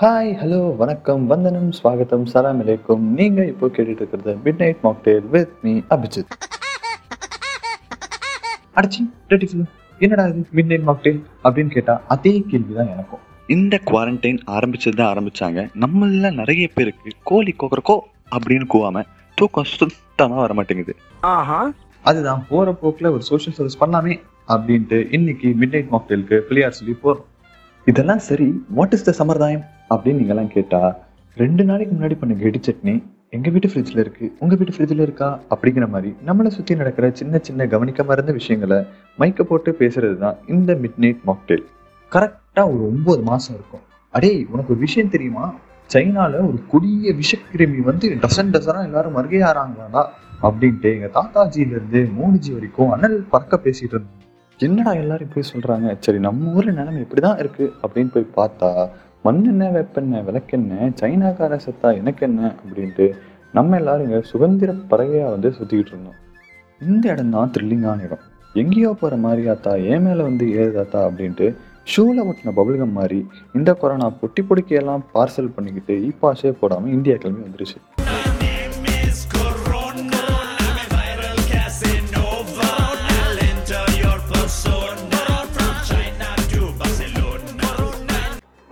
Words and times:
Hi 0.00 0.30
hello 0.40 0.58
வணக்கம் 0.76 1.24
வந்தனம் 1.30 1.66
ஸ்வாகத்தம் 1.78 2.22
சலாம் 2.32 2.60
அலைக்கும். 2.62 3.02
நீங்க 3.18 3.40
இப்போ 3.50 3.66
கேட்டுட்டு 3.66 4.02
இருக்கிறது 4.02 4.32
midnight 4.62 4.78
mocktail 4.82 5.24
with 5.32 5.50
me 5.64 5.72
Abhijit 5.94 6.30
அடிச்சி 8.78 9.02
ரெடி 9.32 9.46
என்னடா 9.98 10.24
இது 10.30 10.44
மிட் 10.58 10.70
நைட் 10.70 10.86
மாக்டேல் 10.88 11.18
அப்படின்னு 11.44 11.72
கேட்டா 11.74 11.94
அதே 12.14 12.32
கேள்விதான் 12.52 12.90
எனக்கும். 12.94 13.22
இந்த 13.56 13.80
குவாரண்டைன் 13.90 14.40
ஆரம்பிச்சது 14.56 14.96
தான் 15.00 15.12
ஆரம்பிச்சாங்க. 15.14 15.66
நம்மள 15.84 16.30
நிறைய 16.40 16.68
பேருக்கு 16.74 17.12
கோழி 17.30 17.54
கொக்கரக்கோ 17.62 17.96
அப்படின்னு 18.36 18.68
கூவாம 18.74 19.02
தூக்கம் 19.34 19.68
சுத்தமா 19.74 20.38
வர 20.44 20.54
மாட்டேங்குது. 20.60 20.94
அதுதான் 22.10 22.46
போற 22.48 22.76
போக்குல 22.84 23.12
ஒரு 23.16 23.22
சோஷியல் 23.30 23.58
சர்வீஸ் 23.58 23.80
பண்ணலாமே 23.82 24.16
அப்படின்ட்டு 24.54 25.00
இன்னைக்கு 25.18 25.50
மிட் 25.60 25.76
நைட் 25.76 25.92
மாக்டேலுக்கு 25.96 26.38
பிள்ளையார் 26.48 26.78
சொல்லி 26.80 26.96
போறோம். 27.04 27.28
இதெல்லாம் 27.86 28.20
சரி 28.26 28.48
வாட் 28.78 28.92
இஸ் 28.96 29.06
த 29.06 29.12
சம்பிரதாயம்? 29.20 29.62
அப்படின்னு 29.94 30.20
நீங்கள்லாம் 30.22 30.54
கேட்டா 30.56 30.80
ரெண்டு 31.36 31.64
நாளைக்கு 31.64 31.94
முன்னாடி 31.96 32.16
பண்ண 32.18 32.34
கெடி 32.34 32.60
சட்னி 32.66 32.94
எங்க 33.30 33.50
வீட்டு 33.50 33.68
ஃப்ரிட்ஜில் 33.68 33.98
இருக்கு 33.98 34.26
உங்க 34.38 34.54
வீட்டு 34.54 34.74
ஃப்ரிட்ஜில் 34.76 35.04
இருக்கா? 35.06 35.28
அப்படிங்கிற 35.50 35.88
மாதிரி 35.88 36.14
நம்மளை 36.26 36.46
சுத்தி 36.46 36.74
நடக்கிற 36.74 37.10
சின்ன 37.10 37.38
சின்ன 37.42 37.66
கவனிக்க 37.66 38.02
மறந்த 38.02 38.32
விஷயங்களை 38.32 38.78
மைக்க 39.18 39.42
போட்டு 39.42 39.76
பேசுகிறது 39.78 40.18
தான் 40.18 40.36
இந்த 40.46 40.74
மிட் 40.74 40.98
நைட் 40.98 41.22
மாக்டெயில் 41.26 41.64
கரெக்டா 42.12 42.62
ஒரு 42.64 42.82
ஒன்பது 42.86 43.22
மாசம் 43.22 43.54
இருக்கும். 43.54 43.84
அடே 44.10 44.46
உனக்கு 44.50 44.72
ஒரு 44.72 44.80
விஷயம் 44.80 45.10
தெரியுமா? 45.10 45.54
சைனால 45.92 46.34
ஒரு 46.48 46.58
கொடிய 46.68 47.12
விஷக்கிருமி 47.12 47.80
வந்து 47.82 48.08
டசன் 48.08 48.52
டசனா 48.54 48.82
எல்லாரும் 48.84 49.16
மறுகையாறாங்களா 49.16 50.02
அப்படின்ட்டு 50.42 50.90
எங்க 50.96 51.08
தாத்தாஜில 51.14 51.72
இருந்து 51.76 52.00
மோடிஜி 52.18 52.52
வரைக்கும் 52.52 52.90
அனல் 52.90 53.16
பறக்க 53.30 53.60
பேசிட்டு 53.64 53.96
இருந்தோம். 53.96 54.20
என்னடா 54.58 54.92
எல்லாரும் 54.92 55.32
போய் 55.34 55.50
சொல்றாங்க? 55.52 55.96
சரி 55.98 56.18
நம்ம 56.18 56.52
ஊர்ல 56.52 56.70
நிலைமை 56.70 57.00
இப்படிதான் 57.02 57.38
இருக்கு 57.38 57.72
அப்படின்னு 57.82 58.10
போய் 58.16 58.32
பார்த்தா 58.36 58.88
மண்ணெண்ணெய் 59.24 59.74
வெப்பெண்ணெய் 59.76 60.24
விளக்கெண்ணெய் 60.28 60.92
சைனாக்கார 61.00 61.58
செத்தா 61.64 61.88
எனக்கு 62.00 62.22
என்ன 62.28 62.40
அப்படின்ட்டு 62.60 63.06
நம்ம 63.56 63.76
எல்லாரும் 63.80 64.06
இங்கே 64.06 64.20
சுதந்திர 64.30 64.72
பறவையாக 64.90 65.32
வந்து 65.34 65.48
சுற்றிக்கிட்டு 65.58 65.92
இருந்தோம். 65.94 66.18
இந்த 66.80 67.04
இடம் 67.12 67.34
தான் 67.36 67.52
த்ரில்லிங்கான 67.54 68.04
இடம். 68.06 68.22
எங்கேயோ 68.54 68.90
போகிற 69.00 69.16
மாதிரியாத்தா 69.26 69.72
ஏன் 69.92 70.04
மேலே 70.06 70.22
வந்து 70.30 70.46
ஏறுதாத்தா 70.60 71.00
அப்படின்ட்டு 71.08 71.46
ஷூவில் 71.92 72.26
ஒட்டின 72.28 72.54
பபுல்கம் 72.58 72.96
மாதிரி 72.98 73.20
இந்த 73.58 73.70
கொரோனா 73.82 74.08
பொட்டி 74.20 74.42
பொடிக்கையெல்லாம் 74.48 75.04
பார்சல் 75.14 75.54
பண்ணிக்கிட்டு 75.56 75.94
இ 76.08 76.12
பாஸே 76.22 76.52
போடாமல் 76.60 76.94
இந்தியா 76.96 77.16
கிளம்பி 77.16 77.46
வந்துருச்சு. 77.46 77.78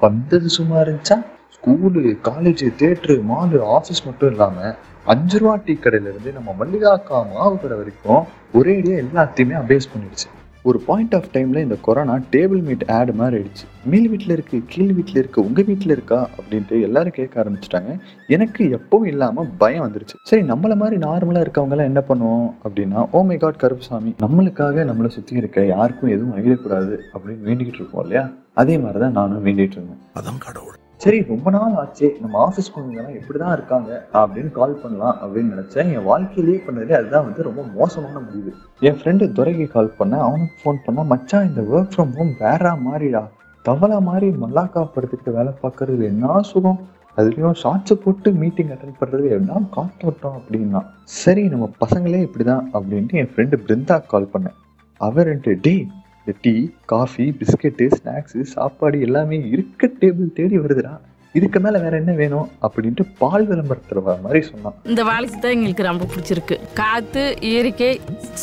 வந்தது 0.01 0.49
சும்மா 0.59 0.77
இருந்துச்சா? 0.81 1.17
School 1.57 2.03
college 2.29 2.65
theatre 2.83 3.17
mall 3.31 3.59
office 3.77 4.07
மட்டும் 4.07 4.31
இல்லாமல் 4.33 4.77
அஞ்சு 5.07 5.37
ரூபா 5.39 5.55
டீ 5.67 5.75
கடையிலேருந்து 5.75 6.31
நம்ம 6.33 6.55
மல்லிகாக்கா 6.61 7.19
மாவு 7.33 7.57
கடை 7.63 7.77
வரைக்கும் 7.81 8.23
ஒரேடியாக 8.59 9.03
எல்லாத்தையுமே 9.05 9.57
அபேஸ் 9.63 9.91
பண்ணிடுச்சு. 9.93 10.29
ஒரு 10.69 10.79
பாயிண்ட் 10.87 11.15
ஆஃப் 11.19 11.29
டைமில் 11.35 11.65
இந்த 11.67 11.77
கொரோனா 11.87 12.15
டேபிள் 12.33 12.63
மீட் 12.69 12.85
ஆட் 12.97 13.13
மாதிரி 13.21 13.37
ஆயிடுச்சு. 13.39 13.67
மேல் 13.93 14.09
வீட்டில் 14.13 14.35
இருக்குது 14.37 14.67
கீழ் 14.73 14.93
வீட்டில் 14.97 15.21
இருக்குது 15.23 15.45
உங்கள் 15.49 15.67
வீட்டில் 15.69 15.95
இருக்கா 15.97 16.19
அப்படின்ட்டு 16.39 16.81
எல்லாரும் 16.87 17.17
கேட்க 17.19 17.35
ஆரம்பிச்சிட்டாங்க. 17.43 17.93
எனக்கு 18.37 18.65
எப்பவும் 18.79 19.11
இல்லாமல் 19.13 19.49
பயம் 19.63 19.85
வந்துருச்சு. 19.87 20.19
சரி 20.31 20.45
நம்மள 20.53 20.77
மாதிரி 20.83 20.99
நார்மலாக 21.07 21.47
இருக்கவங்கலாம் 21.47 21.91
என்ன 21.93 22.03
பண்ணுவோம் 22.11 22.51
அப்படின்னா 22.65 23.07
ஓ 23.11 23.23
மை 23.31 23.39
காட் 23.45 23.63
கருப்புசாமி 23.63 24.13
நம்மளுக்காக 24.25 24.85
நம்மளை 24.91 25.11
சுற்றி 25.17 25.37
இருக்க 25.37 25.65
யாருக்கும் 25.75 26.15
எதுவும் 26.17 26.37
ஆகிடக்கூடாது 26.37 26.97
அப்படின்னு 27.15 27.47
வேண்டிக்கிட்டு 27.49 27.83
இருக்கோம் 27.83 28.05
இல்லையா? 28.07 28.27
அதே 28.63 28.77
மாதிரி 28.85 29.01
தான் 29.07 29.19
நானும் 29.21 29.47
வேண்டிகிட்டு 29.47 29.79
இருந்தேன். 29.79 30.03
அதான் 30.21 30.45
கடவுள். 30.47 30.77
சரி 31.03 31.19
ரொம்ப 31.29 31.51
நாள் 31.51 31.77
ஆச்சு. 31.83 32.07
நம்ம 32.23 32.35
ஆஃபீஸ் 32.47 32.71
குழந்தைங்கலாம் 32.73 33.19
எப்படி 33.19 33.39
தான் 33.39 33.53
இருக்காங்க? 33.53 33.91
அப்படின்னு 34.21 34.51
கால் 34.51 34.81
பண்ணலாம் 34.83 35.17
அப்படின்னு 35.23 35.53
நினச்சேன். 35.55 35.91
என் 35.97 36.07
வாழ்க்கையிலேயே 36.09 36.59
பண்ணது 36.67 36.93
அதுதான் 36.99 37.25
வந்து 37.25 37.43
ரொம்ப 37.43 37.63
மோசமான 37.77 38.21
முடிவு. 38.25 38.51
என் 38.89 38.99
ஃப்ரெண்டு 38.99 39.27
துரைக்கு 39.39 39.67
கால் 39.67 39.95
பண்ணேன் 39.99 40.25
அவனுக்கு 40.27 40.57
ஃபோன் 40.63 40.81
பண்ணா 40.87 41.03
மச்சான் 41.03 41.49
இந்த 41.49 41.63
ஒர்க் 41.73 41.95
ஃப்ரம் 41.95 42.13
ஹோம் 42.19 42.33
வேற 42.39 42.73
மாதிரிடா 42.87 43.23
தவளை 43.65 44.01
மாதிரி 44.01 44.29
மல்லாக்கா 44.43 44.83
படுத்துக்கிட்டு 44.95 45.33
வேலை 45.39 45.53
பார்க்கறது 45.63 46.05
என்ன 46.13 46.43
சுகம்? 46.51 46.81
அதுலேயும் 47.17 47.57
ஷார்ட்ஸ் 47.63 48.03
போட்டு 48.05 48.33
மீட்டிங் 48.33 48.71
அட்டன் 48.75 49.01
பண்ணுறது 49.01 49.31
என்ன 49.39 49.61
காத்தோட்டம் 49.77 50.37
அப்படின்னா. 50.41 50.83
சரி 51.05 51.43
நம்ம 51.49 51.71
பசங்களே 51.85 52.21
இப்படி 52.29 52.45
தான் 52.45 52.71
அப்படின்ட்டு 52.73 53.21
என் 53.23 53.33
ஃப்ரெண்டு 53.33 53.59
பிருந்தா 53.67 53.97
கால் 54.07 54.33
பண்ணேன் 54.35 54.57
அவர்ன்ட்டு 55.01 55.55
டேய் 55.61 55.83
இந்த 56.23 56.33
டீ 56.45 56.55
காஃபி 56.93 57.27
பிஸ்கெட்டு 57.39 57.85
ஸ்நாக்ஸு 57.99 58.41
சாப்பாடு 58.55 58.97
எல்லாமே 59.07 59.37
இருக்க 59.53 59.89
டேபிள் 60.01 60.35
தேடி 60.39 60.57
வருதுடா. 60.59 60.93
இதுக்கு 61.35 61.59
மேல 61.65 61.79
வேற 61.85 61.95
என்ன 62.03 62.13
வேணும் 62.21 62.49
அப்படின்ட்டு 62.67 63.05
பால் 63.21 63.47
விளம்பரத்துல 63.51 64.03
வர 64.07 64.17
மாதிரி 64.25 64.41
சொன்னான். 64.49 64.77
இந்த 64.93 65.03
வாழ்க்கை 65.11 65.39
தான் 65.45 65.55
எங்களுக்கு 65.57 65.87
ரொம்ப 65.89 66.07
பிடிச்சிருக்கு. 66.13 66.57
காத்து 66.81 67.23
இயற்கை 67.51 67.91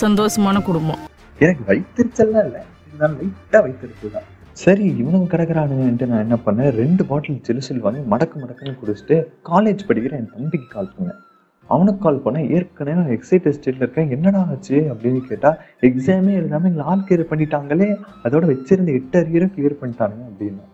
சந்தோஷமான 0.03 0.63
குடும்பம். 0.69 1.03
எனக்கு 1.45 1.63
வயிற்றுச்சல்லாம் 1.69 2.45
இல்லை. 2.47 2.63
இருந்தாலும் 2.88 3.19
லைட்டா 3.21 3.61
வயிற்றுச்சு 3.65 4.11
தான் 4.17 4.27
சரி 4.63 4.85
இவனுங்க 5.01 5.27
கிடக்குறானுன்ட்டு 5.31 6.09
நான் 6.11 6.23
என்ன 6.25 6.38
பண்ணேன்? 6.45 6.71
ரெண்டு 6.81 7.03
பாட்டில் 7.09 7.41
ஜெலுசில் 7.47 7.83
வாங்கி 7.85 8.01
மடக்கு 8.13 8.38
மடக்குன்னு 8.44 8.79
குடிச்சிட்டு 8.81 9.17
காலேஜ் 9.49 9.88
படிக்கிற 9.89 10.13
என் 10.21 10.31
தம்பிக்கு 10.35 10.67
கால் 10.75 10.94
பண்ணேன். 10.95 11.19
அவனுக்கு 11.67 12.01
கால் 12.01 12.22
பண்ணேன். 12.25 12.50
ஏற்கனவே 12.50 12.97
நான் 12.97 13.09
எக்ஸைட் 13.09 13.55
ஸ்டேட்டில் 13.57 13.83
இருக்கேன். 13.83 14.09
என்னடா 14.09 14.45
ஆச்சு? 14.50 14.78
அப்படின்னு 14.94 15.19
கேட்டால் 15.19 15.57
எக்ஸாமே 15.81 16.33
எழுதாம 16.39 16.67
எங்களை 16.69 16.85
ஆள் 16.85 17.05
கிளியர் 17.09 17.29
பண்ணிட்டாங்களே. 17.31 17.89
அதோட 18.23 18.45
வச்சிருந்த 18.53 18.94
எட்டு 19.00 19.19
அரியரும் 19.19 19.53
கிளியர் 19.57 19.79
பண்ணிட்டானுங்க 19.81 20.25
அப்படின்னா. 20.31 20.66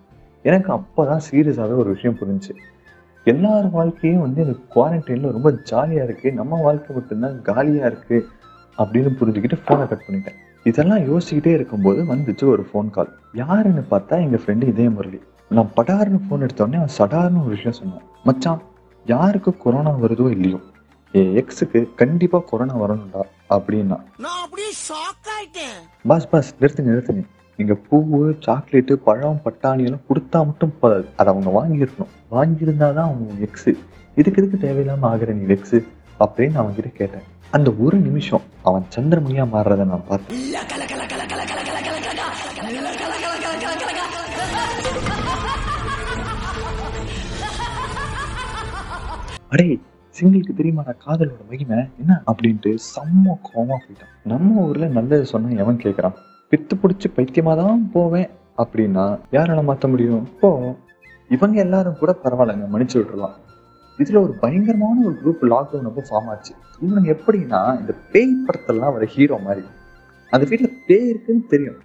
எனக்கு 0.42 0.72
அப்போ 0.72 1.06
தான் 1.06 1.26
சீரியஸாகவே 1.32 1.76
ஒரு 1.76 1.90
விஷயம் 1.90 2.18
புரிஞ்சுச்சு 2.22 2.56
எல்லார் 3.24 3.70
வாழ்க்கையும் 3.70 4.22
வந்து 4.22 4.46
இந்த 4.46 4.56
குவாரண்டைனில் 4.76 5.32
ரொம்ப 5.32 5.52
ஜாலியாக 5.52 6.12
இருக்குது 6.12 6.34
நம்ம 6.34 6.62
வாழ்க்கை 6.62 6.96
மட்டும்தான் 6.96 7.42
காலியாக 7.42 7.90
இருக்குது 7.90 8.26
அப்படின்னு 8.78 9.12
புரிஞ்சுக்கிட்டு 9.20 9.58
ஃபோனை 9.66 9.88
கட் 9.88 10.04
பண்ணிட்டேன். 10.08 10.40
இதெல்லாம் 10.64 11.00
யோசிச்சுக்கிட்டே 11.00 11.54
இருக்கும்போது 11.54 12.04
வந்துச்சு 12.04 12.46
ஒரு 12.46 12.66
ஃபோன் 12.74 12.90
கால் 12.90 13.12
யாருன்னு 13.34 13.84
பார்த்தா 13.92 14.20
எங்கள் 14.26 14.42
ஃப்ரெண்டு 14.46 14.68
இதே 14.68 14.90
முரளி. 14.90 15.22
நான் 15.50 15.72
படார்னு 15.78 16.20
ஃபோன் 16.26 16.44
எடுத்தோடனே 16.46 16.80
அவன் 16.82 16.96
சடார்னு 16.98 17.40
ஒரு 17.40 17.56
விஷயம் 17.58 17.80
சொன்னான். 17.80 18.06
மச்சான் 18.24 18.62
யாருக்கு 19.06 19.58
கொரோனா 19.58 19.92
வருதோ 19.92 20.30
இல்லையோ? 20.30 20.60
எக்ஸுக்கு 21.34 21.80
கண்டிப்பா 21.96 22.38
கொரோனா 22.50 22.76
வரணும்டா 22.76 23.24
அப்படின்னா 23.50 23.98
நான் 24.20 24.40
பாஸ் 26.06 26.30
பாஸ் 26.30 26.52
நிறுத்துங்க 26.60 26.92
நிறுத்துங்க 26.92 27.24
நீங்க 27.60 27.74
பூவு 27.88 28.20
சாக்லேட்டு 28.46 28.94
பழம் 29.04 29.42
பட்டாணி 29.44 29.84
எல்லாம் 29.84 30.06
கொடுத்தா 30.08 30.40
மட்டும் 30.46 30.74
போதாது 30.80 31.06
அதை 31.16 31.28
அவங்க 31.34 31.52
வாங்கியிருக்கணும் 31.60 32.14
வாங்கியிருந்தாதான் 32.32 33.10
அவங்க 33.10 33.46
எக்ஸு 33.48 33.74
இதுக்கு 34.18 34.40
எதுக்கு 34.42 34.58
தேவையில்லாம 34.58 35.08
ஆகிற 35.10 35.34
நீ 35.34 35.46
எக்ஸு 35.56 35.80
அப்படின்னு 36.20 36.60
அவன் 36.62 36.76
கிட்ட 36.76 36.92
கேட்டேன் 36.94 37.28
அந்த 37.52 37.70
ஒரு 37.80 37.98
நிமிஷம் 38.00 38.46
அவன் 38.64 38.86
சந்திரமுனியா 38.96 39.46
மாறுறதை 39.54 39.86
நான் 39.86 40.08
பார்த்தேன் 40.08 40.42
அடே 49.52 49.68
சிங்கிளுக்கு 50.20 50.54
தெரியுமா 50.56 50.84
நான் 50.86 51.02
காதலோட 51.06 51.44
மகிமை? 51.50 51.78
என்ன? 51.98 52.24
அப்படின்ட்டு 52.32 52.78
செம்ம 52.96 53.36
கோமா 53.48 53.76
போயிட்டான். 53.84 54.12
நம்ம 54.24 54.62
ஊர்ல 54.62 54.88
நல்லது 54.88 55.26
சொன்னா 55.26 55.58
எவன் 55.58 55.78
கேட்கறான் 55.78 56.16
பித்து 56.52 56.74
பிடிச்சி 56.84 57.10
பைத்தியமா 57.16 57.56
தான் 57.56 57.90
போவேன் 57.94 58.30
அப்படின்னா 58.58 59.20
யாரால 59.32 59.64
மாத்த 59.70 59.90
முடியும்? 59.90 60.26
இப்போ 60.26 60.76
இவங்க 61.30 61.60
எல்லாரும் 61.60 61.98
கூட 61.98 62.16
பரவாயில்லைங்க 62.24 62.68
மன்னிச்சு 62.74 62.98
விட்டுருலாம் 63.00 63.38
இதுல 63.98 64.22
ஒரு 64.22 64.34
பயங்கரமான 64.34 65.06
ஒரு 65.06 65.16
குரூப் 65.24 65.44
லாக்டவுன் 65.44 65.90
அப்போ 65.90 66.04
ஃபார்ம் 66.10 66.28
ஆச்சு. 66.28 66.54
இவனுங்க 66.82 67.18
எப்படின்னா 67.18 67.80
இந்த 67.80 67.96
பேய் 68.12 68.36
படத்தெல்லாம் 68.48 68.94
வர 68.96 69.06
ஹீரோ 69.06 69.38
மாதிரி. 69.38 69.66
அந்த 70.30 70.48
வீட்டுல 70.50 70.70
பேய் 70.88 71.10
இருக்குன்னு 71.10 71.46
தெரியும். 71.48 71.76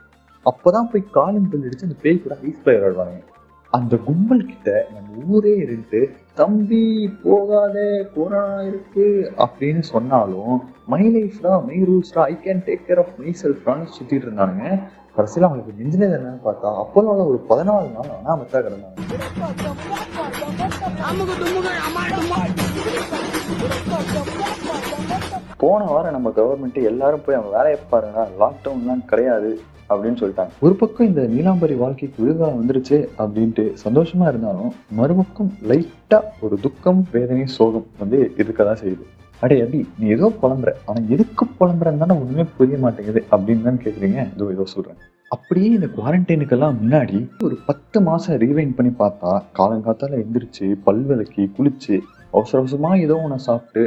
அப்போதான் 0.44 0.90
போய் 0.92 1.04
காலிங் 1.10 1.48
பில் 1.48 1.68
அடிச்சு 1.68 1.82
அந்த 1.82 1.94
பேய் 2.02 2.22
கூட 2.22 2.38
ஐஸ் 2.44 2.62
பிளேயர் 2.62 2.84
விளையாடுவாங்க 2.84 3.22
அந்த 3.76 3.96
கும்பல் 3.96 4.46
கிட்ட 4.46 4.86
நம்ம 4.94 5.24
ஊரே 5.26 5.56
இருந்து 5.56 6.00
தம்பி 6.34 6.84
போகாதே 7.24 8.06
கொரோனா 8.14 8.62
இருக்கு 8.62 9.06
அப்படின்னு 9.36 9.82
சொன்னாலும் 9.82 10.54
மை 10.86 11.02
லைஃப்ரா 11.16 11.52
my 11.66 11.76
ரூல்ஸ்ரா 11.88 12.22
I 12.32 12.34
can 12.44 12.62
take 12.68 12.86
care 12.88 12.98
of 12.98 13.12
my 13.18 13.34
செல்ஃப்ரான்னு 13.42 13.92
சுத்திட்டு 13.96 14.26
இருந்தானுங்க. 14.26 14.82
கடைசியில் 15.16 15.48
அவங்களுக்கு 15.48 15.76
நெஞ்சினது 15.78 16.16
என்னன்னு 16.18 16.46
பார்த்தா 16.48 16.68
அப்போதான் 16.82 17.28
ஒரு 17.30 17.44
பதினாலு 17.48 17.88
நாள் 17.96 18.14
அனாமத்தா 18.18 18.58
கிடந்தாங்க. 18.58 18.96
போன 25.56 25.84
வாரம் 25.84 26.12
நம்ம 26.12 26.32
கவர்மெண்ட் 26.36 26.84
எல்லாரும் 26.92 27.24
போய் 27.26 27.36
அவங்க 27.36 27.56
வேலையை 27.56 27.78
பாருங்க 27.90 28.28
லாக்டவுன்லாம் 28.40 29.04
கிடையாது. 29.04 29.50
அப்படின்னு 29.90 30.20
சொல்லிட்டாங்க. 30.22 30.52
ஒரு 30.60 30.74
பக்கம் 30.74 31.06
இந்த 31.06 31.22
நீலாம்பரி 31.34 31.76
வாழ்க்கைக்கு 31.82 32.18
விடுதலை 32.22 32.50
வந்துருச்சு 32.58 32.98
அப்படின்ட்டு 33.22 33.64
சந்தோஷமா 33.84 34.26
இருந்தாலும் 34.28 34.72
மறுபக்கம் 35.00 35.52
லைட்டா 35.70 36.20
ஒரு 36.40 36.58
துக்கம் 36.66 37.02
வேதனை 37.12 37.46
சோகம் 37.58 37.86
வந்து 37.98 38.20
இருக்கதான் 38.36 38.82
செய்யுது. 38.82 39.06
அடே 39.40 39.56
அபி 39.64 39.80
நீ 39.98 40.06
ஏதோ 40.16 40.28
புலம்புற. 40.42 40.70
ஆனா 40.86 41.00
எதுக்கு 41.08 41.46
புலம்புறன்னு 41.60 42.02
தானே 42.04 42.16
ஒண்ணுமே 42.22 42.44
புரிய 42.56 42.78
மாட்டேங்குது 42.84 43.22
அப்படின்னு 43.30 43.66
தான் 43.68 43.82
கேக்குறீங்க. 43.84 44.18
இதோ 44.34 44.50
ஏதோ 44.54 44.64
சொல்றேன். 44.64 44.98
அப்படியே 45.36 45.70
இந்த 45.76 45.88
குவாரண்டைனுக்கெல்லாம் 45.96 46.76
முன்னாடி 46.82 47.18
ஒரு 47.46 47.56
பத்து 47.66 47.98
மாசம் 48.00 48.38
ரீவைன் 48.44 48.76
பண்ணி 48.76 48.92
பார்த்தா 49.00 49.32
காலங்காத்தால 49.58 50.20
எந்திரிச்சு 50.24 50.68
பல் 50.84 51.02
விளக்கி 51.02 51.44
குளிச்சு 51.56 51.96
அவசர 52.36 52.58
அவசரமா 52.62 52.92
ஏதோ 53.06 53.16
ஒன்று 53.24 53.38
சாப்பிட்டு 53.48 53.82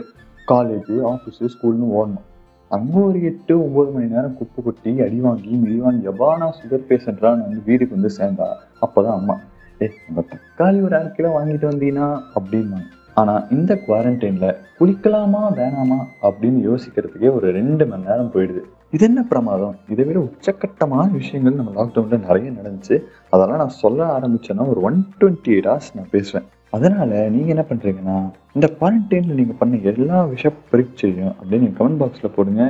காலேஜ் 0.51 0.92
ஆஃபீஸு 1.13 1.50
ஸ்கூல்னு 1.53 1.89
ஓடணும். 1.98 2.27
அங்கே 2.76 3.00
ஒரு 3.00 3.20
எட்டு 3.24 3.54
ஒன்பது 3.64 3.90
மணி 3.92 4.06
நேரம் 4.06 4.38
குப்பு 4.40 4.60
கொட்டி 4.64 4.92
அடி 5.02 5.18
வாங்கி 5.20 5.56
மிதி 5.64 5.80
எபானா 6.10 6.48
சுகர் 6.60 6.88
பேஷண்ட்றான்னு 6.90 7.46
வந்து 7.46 7.62
வீட்டுக்கு 7.66 7.98
வந்து 7.98 8.12
சேர்ந்தா. 8.18 8.48
அப்போதான் 8.82 9.18
அம்மா 9.20 9.36
ஏ 9.82 9.92
நம்ம 10.08 10.24
தக்காளி 10.32 10.80
ஒரு 10.84 10.96
அரை 10.96 11.12
கிலோ 11.12 11.30
வாங்கிட்டு 11.40 11.68
வந்தீங்கன்னா 11.72 12.08
அப்படின்னாங்க 12.36 12.90
ஆனால் 13.14 13.48
இந்த 13.52 13.72
குவாரண்டைனில் 13.88 14.56
குளிக்கலாமா 14.80 15.42
வேணாமா 15.58 15.98
அப்படின்னு 16.22 16.62
யோசிக்கிறதுக்கே 16.70 17.34
ஒரு 17.36 17.52
ரெண்டு 17.52 17.86
மணி 17.86 18.04
நேரம் 18.04 18.32
போயிடுது. 18.34 18.62
இது 18.92 19.06
என்ன 19.06 19.22
பிரமாதம்? 19.24 19.76
இதை 19.90 20.06
விட 20.06 20.20
உச்சக்கட்டமான 20.20 21.12
விஷயங்கள் 21.12 21.54
நம்ம 21.54 21.84
லாக்டவுனில் 21.84 22.26
நிறைய 22.28 22.52
நடந்துச்சு. 22.52 22.96
அதெல்லாம் 23.30 23.58
நான் 23.58 23.80
சொல்ல 23.84 24.20
ஆரம்பித்தேன்னா 24.20 24.70
ஒரு 24.70 24.82
ஒன் 24.82 25.08
டுவெண்ட்டி 25.20 25.52
எயிட் 25.56 25.70
ஹவர்ஸ் 25.72 25.94
நான் 25.96 26.12
பேசுவேன். 26.12 26.48
அதனால 26.76 27.12
நீங்க 27.36 27.50
என்ன 27.54 27.64
பண்றீங்கன்னா 27.70 28.18
இந்த 28.58 28.68
குவாரண்டைன்ல 28.78 29.34
நீங்க 29.40 29.56
பண்ண 29.62 29.80
எல்லா 29.92 30.20
விஷ 30.34 30.52
பரீட்சையும் 30.72 31.34
அப்படின்னு 31.40 31.68
கமெண்ட் 31.80 32.02
பாக்ஸ்ல 32.02 32.30
போடுங்க. 32.36 32.64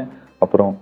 அப்புறம் 0.45 0.73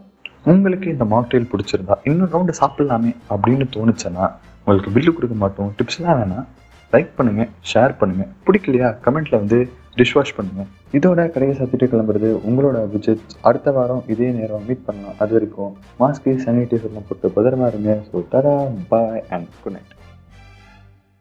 உங்களுக்கு 0.51 0.88
இந்த 0.95 1.06
மாக்டெயில் 1.13 1.50
பிடிச்சிருந்தா 1.51 1.95
இன்னும் 2.10 2.31
ரவுண்டு 2.33 2.54
சாப்பிடலாமே 2.62 3.12
அப்படின்னு 3.33 3.68
தோணுச்சுன்னா 3.75 4.25
உங்களுக்கு 4.62 4.94
பில்லு 4.95 5.13
கொடுக்க 5.18 5.36
மாட்டோம். 5.44 5.69
டிப்ஸ்லாம் 5.80 6.19
வேணாம். 6.21 6.48
லைக் 6.94 7.12
பண்ணுங்க 7.18 7.44
ஷேர் 7.71 7.94
பண்ணுங்க. 8.00 8.24
பிடிக்கலையா? 8.45 8.88
கமெண்ட்ல 9.06 9.36
வந்து 9.42 9.60
டிஷ் 9.98 10.16
வாஷ் 10.18 10.36
பண்ணுங்க. 10.38 10.63
இதோட 10.98 11.19
கடையை 11.33 11.54
சாத்திட்டு 11.57 11.92
கிளம்புறது 11.92 12.30
உங்களோட 12.50 12.77
விஜிட் 12.94 13.38
அடுத்த 13.50 13.71
வாரம் 13.77 14.04
இதே 14.13 14.30
நேரம் 14.39 14.66
மீட் 14.69 14.86
பண்ணலாம். 14.88 15.18
அது 15.24 15.33
வரைக்கும் 15.38 15.74
மாஸ்க்கு 16.01 16.39
சானிடைசர்லாம் 16.45 17.07
போட்டு 17.10 17.36
பத்திரமா 17.38 17.69
இருங்க. 17.74 17.94
So 18.10 18.24
Tura 18.33 18.56
bye 18.94 19.24
and 19.36 19.50
good 19.63 19.75
night 19.77 19.95